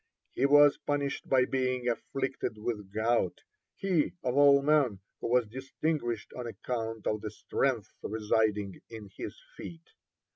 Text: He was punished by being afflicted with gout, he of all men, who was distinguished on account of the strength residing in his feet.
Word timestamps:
He 0.33 0.47
was 0.47 0.79
punished 0.79 1.29
by 1.29 1.45
being 1.45 1.87
afflicted 1.87 2.57
with 2.57 2.91
gout, 2.91 3.43
he 3.75 4.13
of 4.23 4.35
all 4.35 4.63
men, 4.63 4.99
who 5.19 5.27
was 5.27 5.45
distinguished 5.45 6.33
on 6.33 6.47
account 6.47 7.05
of 7.05 7.21
the 7.21 7.29
strength 7.29 7.93
residing 8.01 8.81
in 8.89 9.11
his 9.15 9.39
feet. 9.55 9.91